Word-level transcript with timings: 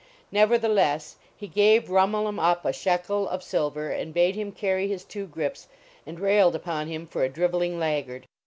Neverthe 0.33 0.67
less 0.67 1.17
he 1.37 1.47
gave 1.47 1.85
Rhumul 1.91 2.27
em 2.27 2.37
Uhp 2.37 2.65
a 2.65 2.73
shekel 2.73 3.29
of 3.29 3.43
sil 3.45 3.69
ver 3.69 3.91
and 3.91 4.15
bade 4.15 4.33
him 4.33 4.51
carry 4.51 4.87
his 4.87 5.05
two 5.05 5.27
grips, 5.27 5.67
and 6.07 6.19
railed 6.19 6.55
upon 6.55 6.87
him 6.87 7.05
for 7.05 7.21
a 7.23 7.29
driveling 7.29 7.77
laggard. 7.77 8.25